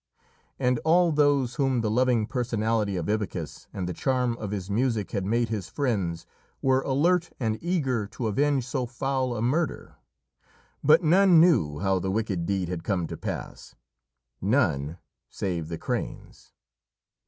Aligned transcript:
And 0.57 0.79
all 0.83 1.11
those 1.11 1.57
whom 1.61 1.81
the 1.81 1.91
loving 1.91 2.25
personality 2.25 2.95
of 2.95 3.05
Ibycus 3.07 3.67
and 3.71 3.87
the 3.87 3.93
charm 3.93 4.35
of 4.39 4.49
his 4.49 4.67
music 4.67 5.11
had 5.11 5.25
made 5.27 5.49
his 5.49 5.69
friends 5.69 6.25
were 6.59 6.81
alert 6.81 7.29
and 7.39 7.59
eager 7.61 8.07
to 8.07 8.25
avenge 8.25 8.65
so 8.65 8.87
foul 8.87 9.35
a 9.37 9.43
murder. 9.43 9.97
But 10.83 11.03
none 11.03 11.39
knew 11.39 11.77
how 11.81 11.99
the 11.99 12.09
wicked 12.09 12.47
deed 12.47 12.67
had 12.67 12.83
come 12.83 13.05
to 13.05 13.15
pass 13.15 13.75
none, 14.41 14.97
save 15.29 15.67
the 15.67 15.77
cranes. 15.77 16.51